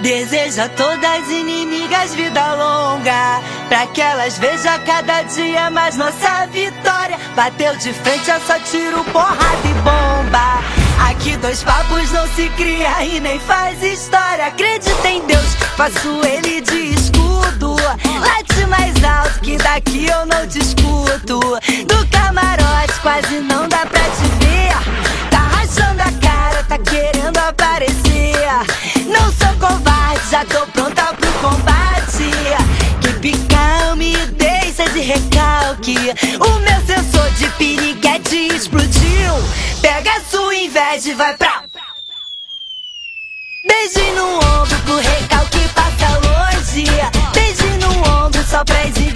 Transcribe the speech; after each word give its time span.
Deseja 0.00 0.68
todas 0.76 1.04
as 1.04 1.28
inimigas 1.30 2.14
vida 2.14 2.54
longa, 2.54 3.40
pra 3.68 3.86
que 3.86 4.00
elas 4.00 4.38
vejam 4.38 4.78
cada 4.84 5.22
dia 5.22 5.70
mais 5.70 5.96
nossa 5.96 6.46
vitória. 6.52 7.18
Bateu 7.34 7.74
de 7.76 7.92
frente, 7.92 8.30
é 8.30 8.38
só 8.40 8.58
tiro, 8.60 9.02
porrada 9.04 9.68
e 9.68 9.74
bomba. 9.74 10.62
Aqui 11.08 11.36
dois 11.38 11.62
papos 11.62 12.10
não 12.12 12.26
se 12.28 12.48
cria 12.50 13.04
e 13.04 13.20
nem 13.20 13.38
faz 13.40 13.82
história. 13.82 14.46
Acredita 14.46 15.08
em 15.08 15.24
Deus, 15.26 15.54
faço 15.76 16.20
ele 16.24 16.60
de 16.60 16.94
escudo. 16.94 17.76
Late 17.76 18.66
mais 18.68 19.02
alto 19.02 19.40
que 19.40 19.56
daqui 19.56 20.06
eu 20.06 20.26
não 20.26 20.46
te 20.46 20.58
escuto. 20.58 21.40
Do 21.86 22.06
camarote 22.10 23.00
quase 23.02 23.40
não 23.40 23.66
dá 23.68 23.86
pra 23.86 24.00
te 24.00 24.25
inveja 41.06 41.10
e 41.10 41.14
vai 41.14 41.36
pra. 41.36 41.64
Beijo 43.64 44.14
no 44.14 44.36
ombro 44.36 44.78
pro 44.84 44.96
recalque 44.96 45.68
passa 45.74 46.18
longe. 46.18 46.84
Beijo 47.32 47.66
no 47.78 48.24
ombro 48.24 48.44
só 48.44 48.64
pra 48.64 48.80
as 48.82 49.15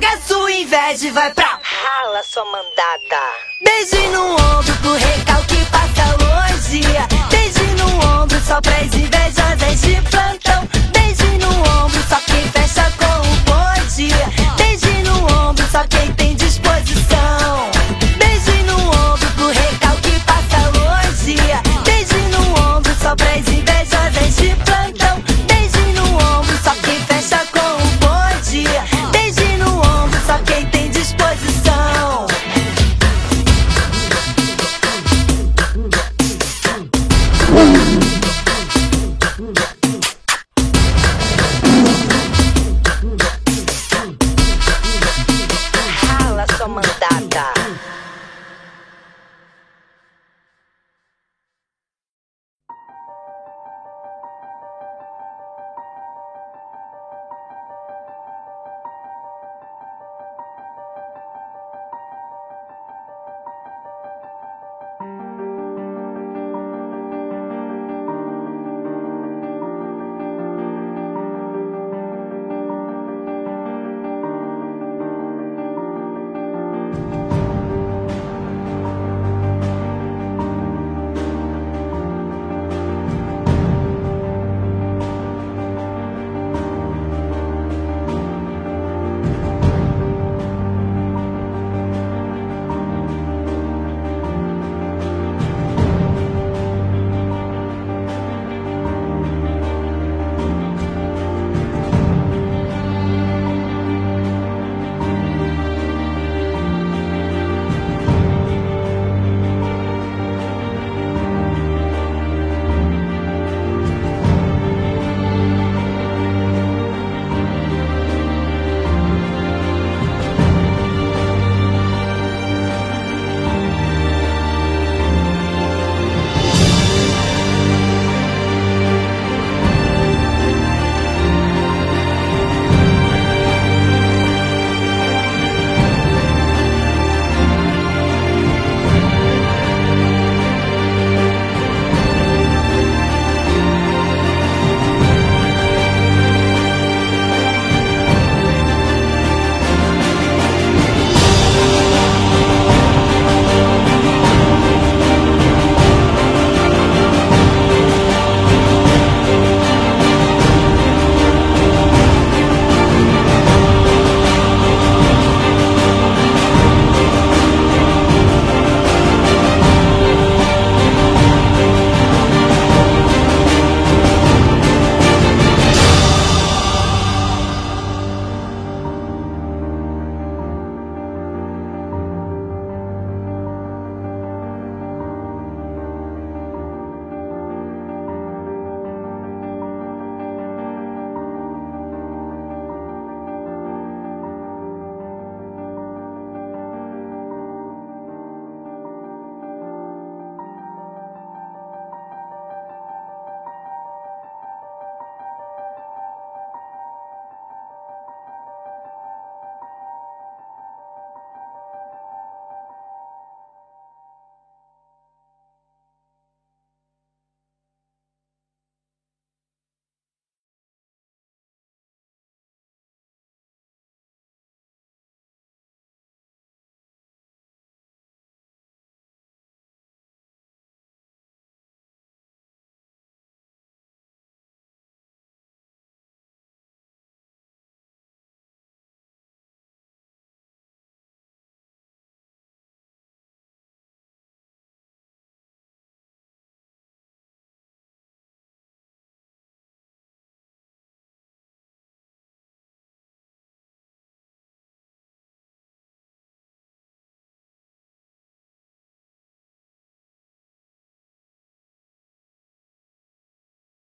Pega 0.00 0.14
a 0.14 0.20
sua 0.22 0.50
inveja 0.50 1.08
e 1.08 1.10
vai 1.10 1.30
pra 1.34 1.60
Rala 1.62 2.22
sua 2.22 2.42
mandada. 2.46 3.20
Beijo 3.62 4.10
no 4.10 4.39